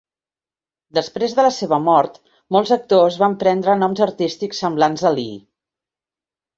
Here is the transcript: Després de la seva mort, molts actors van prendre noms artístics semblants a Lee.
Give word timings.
Després 0.97 1.35
de 1.39 1.45
la 1.49 1.51
seva 1.57 1.79
mort, 1.89 2.17
molts 2.57 2.73
actors 2.79 3.21
van 3.27 3.39
prendre 3.47 3.79
noms 3.85 4.05
artístics 4.09 4.67
semblants 4.67 5.09
a 5.13 5.17
Lee. 5.23 5.41